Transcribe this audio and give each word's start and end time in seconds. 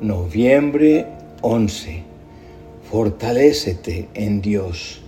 Noviembre 0.00 1.06
11. 1.42 2.04
Fortalécete 2.88 4.06
en 4.14 4.40
Dios. 4.40 5.00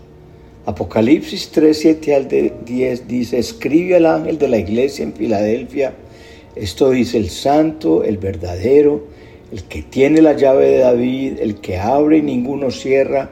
Apocalipsis 0.67 1.51
3, 1.53 1.79
7 1.79 2.15
al 2.17 2.29
10 2.65 3.07
dice, 3.07 3.39
escribe 3.39 3.95
al 3.95 4.07
ángel 4.07 4.37
de 4.39 4.49
la 4.49 4.59
iglesia 4.59 5.05
en 5.05 5.13
Filadelfia, 5.13 5.95
esto 6.57 6.91
dice 6.91 7.19
el 7.19 7.31
santo, 7.31 8.03
el 8.03 8.19
verdadero, 8.19 9.05
el 9.53 9.63
que 9.63 9.83
tiene 9.83 10.23
la 10.23 10.33
llave 10.33 10.67
de 10.67 10.79
David, 10.79 11.35
el 11.39 11.61
que 11.61 11.79
abre 11.79 12.19
y 12.19 12.23
ninguno 12.23 12.73
cierra, 12.73 13.31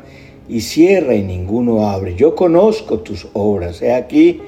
y 0.49 0.61
cierra 0.61 1.17
y 1.17 1.25
ninguno 1.25 1.89
abre. 1.89 2.15
Yo 2.15 2.37
conozco 2.37 3.01
tus 3.01 3.27
obras. 3.33 3.83
He 3.83 3.93
aquí, 3.93 4.41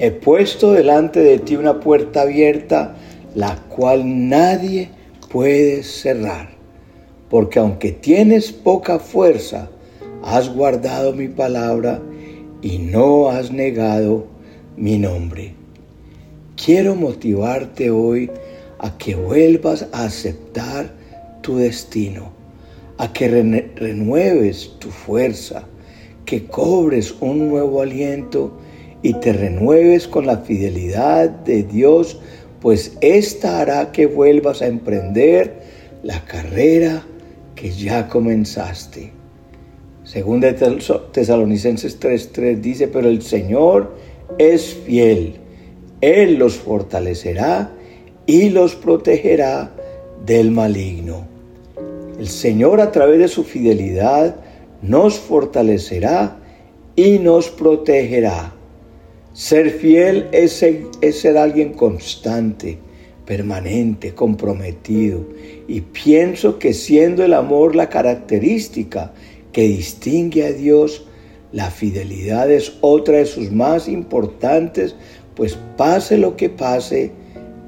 he 0.00 0.10
puesto 0.10 0.72
delante 0.72 1.20
de 1.20 1.38
ti 1.38 1.54
una 1.54 1.78
puerta 1.78 2.22
abierta, 2.22 2.96
la 3.36 3.54
cual 3.68 4.28
nadie 4.28 4.90
puede 5.28 5.82
cerrar. 5.82 6.50
Porque 7.30 7.58
aunque 7.58 7.92
tienes 7.92 8.52
poca 8.52 8.98
fuerza, 8.98 9.68
has 10.22 10.48
guardado 10.48 11.12
mi 11.12 11.28
palabra 11.28 12.00
y 12.62 12.78
no 12.78 13.28
has 13.28 13.52
negado 13.52 14.26
mi 14.76 14.98
nombre. 14.98 15.54
Quiero 16.62 16.94
motivarte 16.94 17.90
hoy 17.90 18.30
a 18.78 18.96
que 18.96 19.14
vuelvas 19.14 19.86
a 19.92 20.04
aceptar 20.04 20.92
tu 21.42 21.56
destino, 21.56 22.30
a 22.96 23.12
que 23.12 23.28
renueves 23.28 24.72
tu 24.78 24.90
fuerza, 24.90 25.64
que 26.24 26.44
cobres 26.46 27.14
un 27.20 27.48
nuevo 27.48 27.82
aliento 27.82 28.58
y 29.02 29.14
te 29.14 29.32
renueves 29.32 30.08
con 30.08 30.26
la 30.26 30.38
fidelidad 30.38 31.30
de 31.30 31.62
Dios, 31.62 32.20
pues 32.60 32.96
esta 33.00 33.60
hará 33.60 33.92
que 33.92 34.06
vuelvas 34.06 34.62
a 34.62 34.66
emprender 34.66 35.62
la 36.02 36.24
carrera 36.24 37.04
que 37.54 37.70
ya 37.70 38.08
comenzaste. 38.08 39.12
Según 40.04 40.40
de 40.40 40.54
Tesalonicenses 41.12 42.00
3:3 42.00 42.60
dice, 42.60 42.88
pero 42.88 43.08
el 43.08 43.22
Señor 43.22 43.94
es 44.38 44.74
fiel. 44.74 45.34
Él 46.00 46.36
los 46.36 46.56
fortalecerá 46.56 47.72
y 48.26 48.50
los 48.50 48.74
protegerá 48.74 49.70
del 50.24 50.50
maligno. 50.50 51.26
El 52.18 52.28
Señor 52.28 52.80
a 52.80 52.90
través 52.90 53.18
de 53.18 53.28
su 53.28 53.44
fidelidad 53.44 54.36
nos 54.82 55.18
fortalecerá 55.18 56.38
y 56.96 57.18
nos 57.18 57.48
protegerá. 57.50 58.54
Ser 59.38 59.70
fiel 59.70 60.26
es 60.32 60.50
ser, 60.50 61.38
alguien 61.38 61.72
constante, 61.72 62.76
permanente, 63.24 64.12
comprometido. 64.12 65.24
Y 65.68 65.82
pienso 65.82 66.58
que 66.58 66.74
siendo 66.74 67.24
el 67.24 67.32
amor 67.32 67.76
la 67.76 67.88
característica 67.88 69.12
que 69.52 69.62
distingue 69.62 70.44
a 70.44 70.52
Dios, 70.52 71.06
la 71.52 71.70
fidelidad 71.70 72.50
es 72.50 72.78
otra 72.80 73.18
de 73.18 73.26
sus 73.26 73.52
más 73.52 73.86
importantes, 73.86 74.96
pues 75.36 75.56
pase 75.76 76.18
lo 76.18 76.36
que 76.36 76.48
pase, 76.48 77.12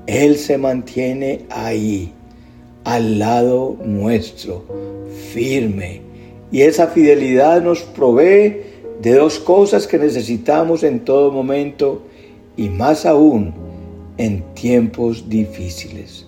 Él 0.09 0.39
se 0.39 0.59
mantiene 0.59 1.43
ahí, 1.51 2.13
al 2.83 3.21
lado 3.21 3.77
nuestro, 3.85 4.65
firme. 5.33 6.01
Y 6.51 6.63
esa 6.63 6.89
fidelidad 6.89 7.63
nos 7.63 7.83
provee 7.83 8.70
de 9.01 9.15
dos 9.15 9.39
cosas 9.39 9.87
que 9.87 9.99
necesitamos 9.99 10.83
en 10.83 11.01
todo 11.01 11.31
momento 11.33 12.03
y 12.57 12.69
más 12.69 13.07
aún 13.07 13.55
en 14.19 14.43
tiempos 14.55 15.29
difíciles. 15.29 16.27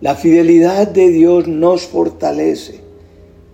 La 0.00 0.14
fidelidad 0.14 0.88
de 0.88 1.10
Dios 1.10 1.46
nos 1.46 1.82
fortalece 1.82 2.80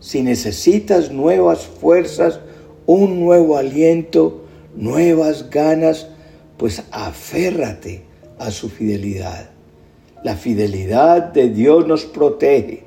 si 0.01 0.23
necesitas 0.23 1.11
nuevas 1.13 1.67
fuerzas, 1.67 2.41
un 2.87 3.21
nuevo 3.21 3.57
aliento, 3.57 4.45
nuevas 4.75 5.51
ganas, 5.51 6.09
pues 6.57 6.83
aférrate 6.91 8.03
a 8.39 8.51
su 8.51 8.71
fidelidad. 8.71 9.51
La 10.23 10.37
fidelidad 10.37 11.33
de 11.33 11.51
Dios 11.51 11.87
nos 11.87 12.05
protege. 12.05 12.85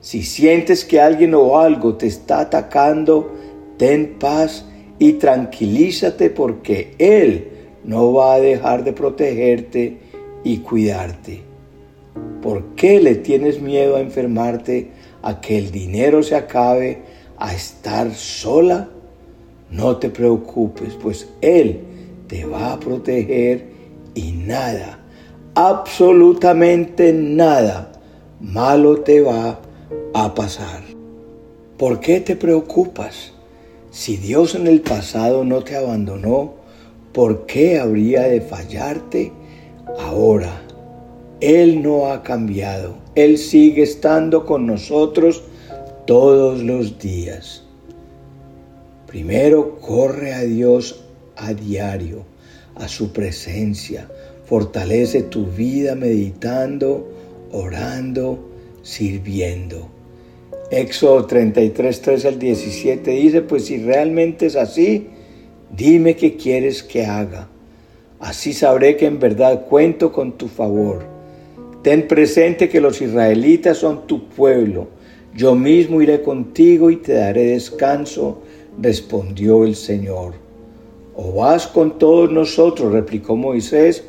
Si 0.00 0.22
sientes 0.22 0.84
que 0.84 1.00
alguien 1.00 1.34
o 1.34 1.58
algo 1.58 1.94
te 1.94 2.06
está 2.06 2.40
atacando, 2.40 3.32
ten 3.76 4.18
paz 4.18 4.64
y 4.98 5.14
tranquilízate 5.14 6.30
porque 6.30 6.94
Él 6.98 7.48
no 7.84 8.12
va 8.12 8.34
a 8.34 8.40
dejar 8.40 8.84
de 8.84 8.92
protegerte 8.92 9.98
y 10.44 10.58
cuidarte. 10.58 11.40
¿Por 12.42 12.74
qué 12.74 13.00
le 13.00 13.16
tienes 13.16 13.60
miedo 13.60 13.96
a 13.96 14.00
enfermarte 14.00 14.90
a 15.22 15.40
que 15.40 15.58
el 15.58 15.70
dinero 15.70 16.22
se 16.22 16.36
acabe, 16.36 17.02
a 17.38 17.52
estar 17.54 18.14
sola, 18.14 18.88
no 19.70 19.96
te 19.96 20.10
preocupes, 20.10 20.94
pues 20.94 21.28
Él 21.40 21.80
te 22.28 22.44
va 22.44 22.72
a 22.72 22.80
proteger 22.80 23.66
y 24.14 24.32
nada, 24.32 25.00
absolutamente 25.54 27.12
nada 27.12 27.92
malo 28.40 29.00
te 29.00 29.20
va 29.20 29.58
a 30.14 30.34
pasar. 30.34 30.82
¿Por 31.76 32.00
qué 32.00 32.20
te 32.20 32.36
preocupas? 32.36 33.32
Si 33.96 34.18
Dios 34.18 34.54
en 34.54 34.66
el 34.66 34.82
pasado 34.82 35.42
no 35.42 35.64
te 35.64 35.74
abandonó, 35.74 36.56
¿por 37.14 37.46
qué 37.46 37.78
habría 37.78 38.24
de 38.24 38.42
fallarte 38.42 39.32
ahora? 39.98 40.62
Él 41.40 41.82
no 41.82 42.08
ha 42.08 42.22
cambiado. 42.22 42.98
Él 43.14 43.38
sigue 43.38 43.84
estando 43.84 44.44
con 44.44 44.66
nosotros 44.66 45.44
todos 46.06 46.62
los 46.62 46.98
días. 46.98 47.62
Primero 49.06 49.78
corre 49.80 50.34
a 50.34 50.42
Dios 50.42 51.02
a 51.34 51.54
diario, 51.54 52.22
a 52.74 52.88
su 52.88 53.14
presencia. 53.14 54.10
Fortalece 54.44 55.22
tu 55.22 55.46
vida 55.46 55.94
meditando, 55.94 57.08
orando, 57.50 58.46
sirviendo. 58.82 59.95
Éxodo 60.70 61.26
33, 61.26 62.00
3 62.00 62.24
al 62.26 62.38
17 62.38 63.10
dice, 63.10 63.42
pues 63.42 63.66
si 63.66 63.78
realmente 63.78 64.46
es 64.46 64.56
así, 64.56 65.08
dime 65.70 66.16
qué 66.16 66.36
quieres 66.36 66.82
que 66.82 67.06
haga. 67.06 67.48
Así 68.18 68.52
sabré 68.52 68.96
que 68.96 69.06
en 69.06 69.18
verdad 69.18 69.66
cuento 69.66 70.10
con 70.12 70.32
tu 70.32 70.48
favor 70.48 71.16
Ten 71.86 72.08
presente 72.08 72.68
que 72.68 72.80
los 72.80 73.00
israelitas 73.00 73.78
son 73.78 74.08
tu 74.08 74.28
pueblo. 74.28 74.88
Yo 75.36 75.54
mismo 75.54 76.02
iré 76.02 76.20
contigo 76.20 76.90
y 76.90 76.96
te 76.96 77.12
daré 77.12 77.52
descanso, 77.52 78.42
respondió 78.82 79.62
el 79.62 79.76
Señor. 79.76 80.32
O 81.14 81.34
vas 81.34 81.68
con 81.68 81.96
todos 81.96 82.32
nosotros, 82.32 82.92
replicó 82.92 83.36
Moisés, 83.36 84.02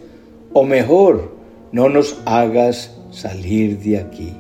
o 0.53 0.63
mejor, 0.63 1.31
no 1.72 1.88
nos 1.88 2.19
hagas 2.25 2.97
salir 3.12 3.78
de 3.78 4.00
aquí. 4.00 4.34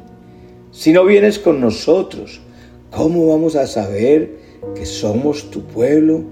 Si 0.77 0.93
no 0.93 1.05
vienes 1.05 1.39
con 1.39 1.59
nosotros, 1.59 2.39
¿cómo 2.91 3.29
vamos 3.29 3.55
a 3.55 3.65
saber 3.65 4.37
que 4.75 4.85
somos 4.85 5.49
tu 5.49 5.63
pueblo? 5.63 6.23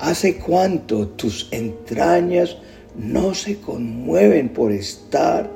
¿Hace 0.00 0.38
cuánto 0.38 1.06
tus 1.06 1.46
entrañas 1.52 2.56
no 2.98 3.32
se 3.32 3.60
conmueven 3.60 4.48
por 4.48 4.72
estar 4.72 5.48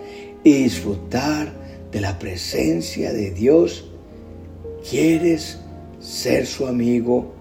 y 0.45 0.53
disfrutar 0.53 1.53
de 1.91 2.01
la 2.01 2.21
presencia 2.21 3.13
de 3.13 3.33
Dios, 3.33 3.91
quieres 4.89 5.59
ser 5.99 6.47
su 6.47 6.69
amigo, 6.69 7.33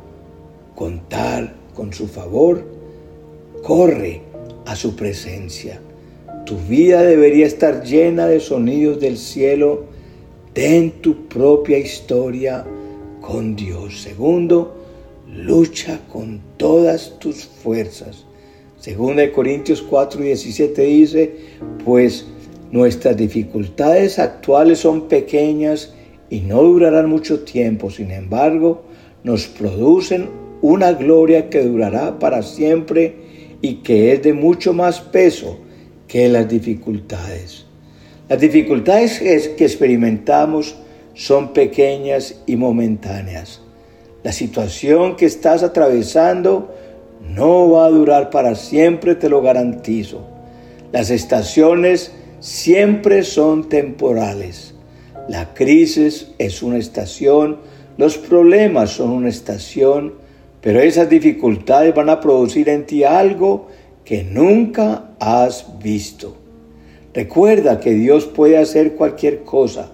contar 0.73 1.53
con 1.75 1.93
su 1.93 2.07
favor, 2.07 2.63
corre 3.61 4.21
a 4.65 4.75
su 4.75 4.95
presencia. 4.95 5.79
Tu 6.47 6.57
vida 6.57 7.03
debería 7.03 7.45
estar 7.45 7.83
llena 7.83 8.25
de 8.25 8.39
sonidos 8.39 8.99
del 8.99 9.19
cielo. 9.19 9.95
Ten 10.57 10.89
tu 11.03 11.27
propia 11.27 11.77
historia 11.77 12.65
con 13.21 13.55
Dios. 13.55 14.01
Segundo, 14.01 14.75
lucha 15.31 15.99
con 16.11 16.41
todas 16.57 17.19
tus 17.19 17.45
fuerzas. 17.45 18.25
Segunda 18.79 19.21
de 19.21 19.31
Corintios 19.31 19.83
4 19.83 20.23
y 20.23 20.25
17 20.29 20.81
dice, 20.81 21.35
pues 21.85 22.25
Nuestras 22.71 23.15
dificultades 23.15 24.17
actuales 24.17 24.79
son 24.79 25.07
pequeñas 25.07 25.93
y 26.31 26.39
no 26.39 26.63
durarán 26.63 27.07
mucho 27.07 27.41
tiempo, 27.41 27.91
sin 27.91 28.09
embargo, 28.09 28.81
nos 29.23 29.45
producen 29.45 30.27
una 30.63 30.91
gloria 30.93 31.51
que 31.51 31.61
durará 31.61 32.17
para 32.17 32.41
siempre 32.41 33.13
y 33.61 33.75
que 33.83 34.11
es 34.11 34.23
de 34.23 34.33
mucho 34.33 34.73
más 34.73 35.01
peso 35.01 35.59
que 36.07 36.27
las 36.27 36.49
dificultades. 36.49 37.66
Las 38.29 38.41
dificultades 38.41 39.19
que 39.19 39.63
experimentamos 39.63 40.75
son 41.13 41.53
pequeñas 41.53 42.41
y 42.45 42.57
momentáneas. 42.57 43.61
La 44.21 44.33
situación 44.33 45.15
que 45.15 45.25
estás 45.25 45.63
atravesando 45.63 46.75
no 47.33 47.71
va 47.71 47.85
a 47.85 47.89
durar 47.89 48.29
para 48.29 48.55
siempre, 48.55 49.15
te 49.15 49.29
lo 49.29 49.41
garantizo. 49.41 50.27
Las 50.91 51.09
estaciones 51.09 52.11
siempre 52.41 53.23
son 53.23 53.69
temporales. 53.69 54.73
La 55.29 55.53
crisis 55.53 56.31
es 56.37 56.61
una 56.61 56.77
estación, 56.77 57.59
los 57.97 58.17
problemas 58.17 58.91
son 58.91 59.11
una 59.11 59.29
estación, 59.29 60.15
pero 60.59 60.81
esas 60.81 61.09
dificultades 61.09 61.95
van 61.95 62.09
a 62.09 62.19
producir 62.19 62.67
en 62.67 62.85
ti 62.85 63.05
algo 63.05 63.67
que 64.03 64.25
nunca 64.25 65.11
has 65.19 65.79
visto. 65.81 66.46
Recuerda 67.13 67.79
que 67.79 67.91
Dios 67.91 68.25
puede 68.25 68.57
hacer 68.57 68.95
cualquier 68.95 69.43
cosa, 69.43 69.91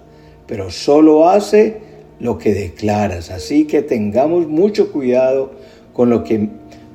pero 0.48 0.72
solo 0.72 1.30
hace 1.30 1.82
lo 2.20 2.38
que 2.38 2.54
declaras. 2.54 3.32
Así 3.32 3.66
que 3.66 3.82
tengamos 3.82 4.48
mucho 4.48 4.92
cuidado 4.92 5.52
con 5.94 6.10
lo 6.10 6.24
que 6.24 6.50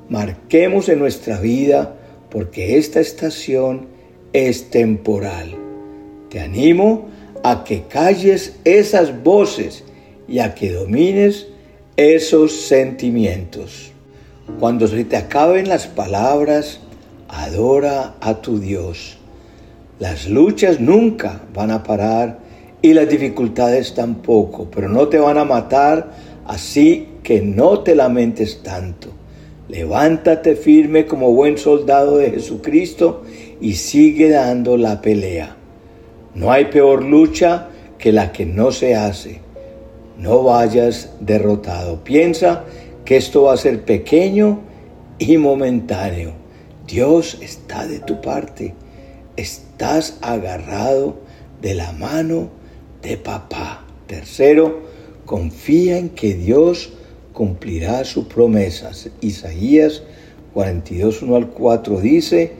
marquemos 0.08 0.88
en 0.88 0.98
nuestra 0.98 1.40
vida, 1.40 1.94
porque 2.30 2.78
esta 2.78 3.00
estación 3.00 3.86
es 4.32 4.70
temporal. 4.70 5.56
Te 6.30 6.40
animo 6.40 7.08
a 7.42 7.64
que 7.64 7.84
calles 7.84 8.56
esas 8.64 9.22
voces 9.22 9.84
y 10.26 10.40
a 10.40 10.54
que 10.54 10.72
domines 10.72 11.46
esos 11.96 12.52
sentimientos. 12.52 13.92
Cuando 14.58 14.86
se 14.88 15.04
te 15.04 15.16
acaben 15.16 15.68
las 15.68 15.86
palabras, 15.86 16.80
adora 17.28 18.14
a 18.20 18.40
tu 18.40 18.58
Dios. 18.58 19.17
Las 19.98 20.28
luchas 20.28 20.78
nunca 20.78 21.40
van 21.52 21.72
a 21.72 21.82
parar 21.82 22.38
y 22.80 22.94
las 22.94 23.08
dificultades 23.08 23.94
tampoco, 23.94 24.68
pero 24.70 24.88
no 24.88 25.08
te 25.08 25.18
van 25.18 25.38
a 25.38 25.44
matar, 25.44 26.12
así 26.46 27.08
que 27.24 27.40
no 27.40 27.80
te 27.80 27.96
lamentes 27.96 28.62
tanto. 28.62 29.08
Levántate 29.68 30.54
firme 30.54 31.04
como 31.04 31.32
buen 31.32 31.58
soldado 31.58 32.18
de 32.18 32.30
Jesucristo 32.30 33.24
y 33.60 33.74
sigue 33.74 34.30
dando 34.30 34.76
la 34.76 35.02
pelea. 35.02 35.56
No 36.36 36.52
hay 36.52 36.66
peor 36.66 37.02
lucha 37.02 37.66
que 37.98 38.12
la 38.12 38.30
que 38.30 38.46
no 38.46 38.70
se 38.70 38.94
hace. 38.94 39.40
No 40.16 40.44
vayas 40.44 41.10
derrotado. 41.18 42.04
Piensa 42.04 42.64
que 43.04 43.16
esto 43.16 43.42
va 43.42 43.54
a 43.54 43.56
ser 43.56 43.84
pequeño 43.84 44.60
y 45.18 45.38
momentáneo. 45.38 46.34
Dios 46.86 47.38
está 47.42 47.84
de 47.88 47.98
tu 47.98 48.20
parte 48.20 48.74
estás 49.38 50.18
agarrado 50.20 51.16
de 51.62 51.74
la 51.74 51.92
mano 51.92 52.48
de 53.02 53.16
papá. 53.16 53.84
Tercero, 54.08 54.80
confía 55.26 55.96
en 55.96 56.08
que 56.08 56.34
Dios 56.34 56.92
cumplirá 57.32 58.04
sus 58.04 58.24
promesas. 58.24 59.10
Isaías 59.20 60.02
42, 60.54 61.22
1 61.22 61.36
al 61.36 61.50
4 61.50 62.00
dice, 62.00 62.52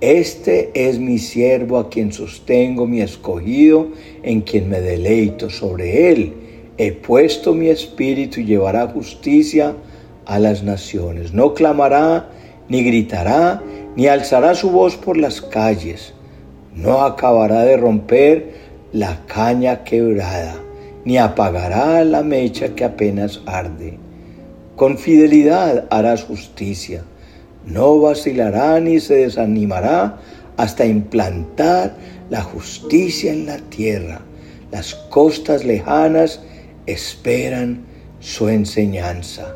Este 0.00 0.70
es 0.74 0.98
mi 0.98 1.18
siervo 1.18 1.76
a 1.76 1.90
quien 1.90 2.12
sostengo, 2.12 2.86
mi 2.86 3.02
escogido, 3.02 3.88
en 4.22 4.40
quien 4.40 4.70
me 4.70 4.80
deleito 4.80 5.50
sobre 5.50 6.12
él. 6.12 6.32
He 6.78 6.92
puesto 6.92 7.52
mi 7.52 7.68
espíritu 7.68 8.40
y 8.40 8.46
llevará 8.46 8.86
justicia 8.86 9.76
a 10.24 10.38
las 10.38 10.62
naciones. 10.62 11.34
No 11.34 11.52
clamará, 11.52 12.30
ni 12.70 12.82
gritará, 12.82 13.62
ni 13.96 14.06
alzará 14.06 14.54
su 14.54 14.70
voz 14.70 14.96
por 14.96 15.18
las 15.18 15.42
calles 15.42 16.14
no 16.74 17.02
acabará 17.02 17.62
de 17.62 17.76
romper 17.76 18.54
la 18.92 19.24
caña 19.26 19.84
quebrada, 19.84 20.54
ni 21.04 21.18
apagará 21.18 22.04
la 22.04 22.22
mecha 22.22 22.74
que 22.74 22.84
apenas 22.84 23.40
arde. 23.46 23.98
Con 24.76 24.98
fidelidad 24.98 25.86
harás 25.90 26.24
justicia, 26.24 27.02
no 27.66 28.00
vacilará 28.00 28.80
ni 28.80 29.00
se 29.00 29.14
desanimará 29.16 30.18
hasta 30.56 30.84
implantar 30.84 31.94
la 32.30 32.42
justicia 32.42 33.32
en 33.32 33.46
la 33.46 33.58
tierra. 33.58 34.20
Las 34.70 34.94
costas 34.94 35.64
lejanas 35.64 36.40
esperan 36.86 37.84
su 38.20 38.48
enseñanza. 38.48 39.54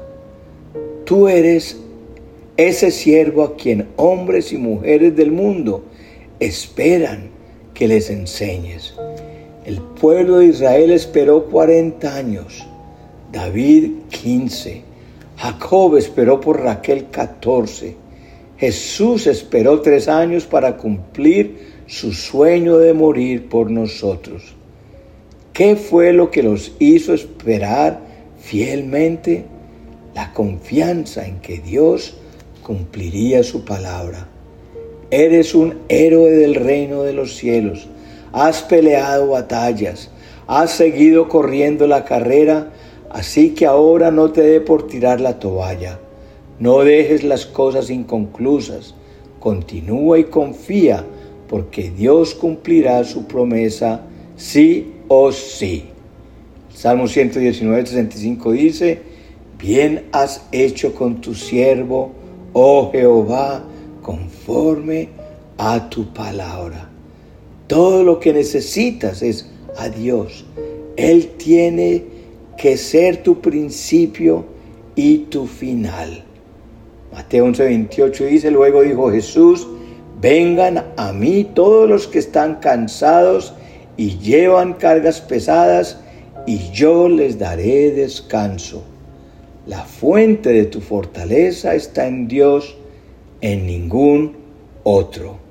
Tú 1.04 1.28
eres 1.28 1.78
ese 2.56 2.90
siervo 2.90 3.44
a 3.44 3.56
quien 3.56 3.88
hombres 3.96 4.52
y 4.52 4.58
mujeres 4.58 5.16
del 5.16 5.32
mundo 5.32 5.84
esperan 6.40 7.30
que 7.74 7.88
les 7.88 8.10
enseñes. 8.10 8.94
El 9.64 9.80
pueblo 9.80 10.38
de 10.38 10.46
Israel 10.46 10.90
esperó 10.90 11.46
40 11.46 12.14
años, 12.14 12.66
David 13.32 13.90
15, 14.10 14.82
Jacob 15.36 15.96
esperó 15.96 16.40
por 16.40 16.62
Raquel 16.62 17.10
14, 17.10 17.96
Jesús 18.58 19.26
esperó 19.26 19.80
tres 19.80 20.08
años 20.08 20.46
para 20.46 20.76
cumplir 20.76 21.76
su 21.86 22.12
sueño 22.12 22.78
de 22.78 22.94
morir 22.94 23.48
por 23.48 23.70
nosotros. 23.70 24.54
¿Qué 25.52 25.76
fue 25.76 26.12
lo 26.12 26.30
que 26.30 26.42
los 26.42 26.72
hizo 26.78 27.12
esperar 27.14 28.00
fielmente? 28.38 29.44
La 30.14 30.32
confianza 30.32 31.26
en 31.26 31.40
que 31.40 31.58
Dios 31.58 32.14
cumpliría 32.62 33.42
su 33.42 33.64
palabra. 33.64 34.28
Eres 35.10 35.54
un 35.54 35.78
héroe 35.88 36.30
del 36.30 36.54
reino 36.54 37.02
de 37.02 37.12
los 37.12 37.36
cielos. 37.36 37.88
Has 38.32 38.62
peleado 38.62 39.28
batallas. 39.28 40.10
Has 40.46 40.72
seguido 40.72 41.28
corriendo 41.28 41.86
la 41.86 42.04
carrera. 42.04 42.70
Así 43.10 43.50
que 43.50 43.66
ahora 43.66 44.10
no 44.10 44.32
te 44.32 44.42
dé 44.42 44.60
por 44.60 44.86
tirar 44.86 45.20
la 45.20 45.38
toalla. 45.38 45.98
No 46.58 46.80
dejes 46.80 47.22
las 47.22 47.46
cosas 47.46 47.90
inconclusas. 47.90 48.94
Continúa 49.38 50.18
y 50.18 50.24
confía, 50.24 51.04
porque 51.48 51.90
Dios 51.90 52.34
cumplirá 52.34 53.04
su 53.04 53.26
promesa 53.26 54.02
sí 54.36 54.94
o 55.08 55.30
sí. 55.32 55.84
Salmo 56.74 57.08
119, 57.08 57.86
65 57.86 58.52
dice, 58.52 59.02
Bien 59.58 60.04
has 60.12 60.46
hecho 60.52 60.94
con 60.94 61.20
tu 61.20 61.34
siervo, 61.34 62.12
oh 62.52 62.90
Jehová, 62.92 63.64
conforme 64.06 65.08
a 65.58 65.90
tu 65.90 66.12
palabra. 66.12 66.88
Todo 67.66 68.04
lo 68.04 68.20
que 68.20 68.32
necesitas 68.32 69.20
es 69.20 69.50
a 69.76 69.88
Dios. 69.88 70.46
Él 70.96 71.32
tiene 71.36 72.04
que 72.56 72.76
ser 72.76 73.24
tu 73.24 73.40
principio 73.40 74.44
y 74.94 75.18
tu 75.30 75.48
final. 75.48 76.22
Mateo 77.12 77.46
11:28 77.46 78.28
dice, 78.28 78.50
luego 78.52 78.82
dijo 78.82 79.10
Jesús, 79.10 79.66
vengan 80.20 80.84
a 80.96 81.12
mí 81.12 81.42
todos 81.52 81.88
los 81.88 82.06
que 82.06 82.20
están 82.20 82.60
cansados 82.60 83.54
y 83.96 84.18
llevan 84.18 84.74
cargas 84.74 85.20
pesadas, 85.20 85.98
y 86.46 86.70
yo 86.70 87.08
les 87.08 87.40
daré 87.40 87.90
descanso. 87.90 88.84
La 89.66 89.82
fuente 89.82 90.52
de 90.52 90.66
tu 90.66 90.80
fortaleza 90.80 91.74
está 91.74 92.06
en 92.06 92.28
Dios 92.28 92.76
en 93.40 93.66
ningún 93.66 94.36
otro. 94.84 95.45